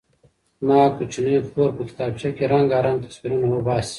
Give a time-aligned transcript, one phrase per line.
[0.61, 3.89] زما کوچنۍ خور په کتابچه کې رنګارنګ تصویرونه وباسي.